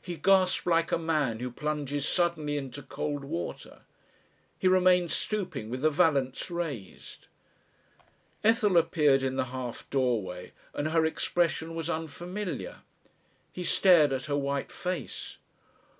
He 0.00 0.16
gasped 0.16 0.64
like 0.68 0.92
a 0.92 0.96
man 0.96 1.40
who 1.40 1.50
plunges 1.50 2.06
suddenly 2.06 2.56
into 2.56 2.84
cold 2.84 3.24
water. 3.24 3.80
He 4.60 4.68
remained 4.68 5.10
stooping 5.10 5.70
with 5.70 5.80
the 5.82 5.90
valence 5.90 6.52
raised. 6.52 7.26
Ethel 8.44 8.76
appeared 8.76 9.24
in 9.24 9.34
the 9.34 9.46
half 9.46 9.90
doorway 9.90 10.52
and 10.72 10.90
her, 10.90 11.04
expression 11.04 11.74
was 11.74 11.90
unfamiliar. 11.90 12.82
He 13.52 13.64
stared 13.64 14.12
at 14.12 14.26
her 14.26 14.36
white 14.36 14.70
face. 14.70 15.36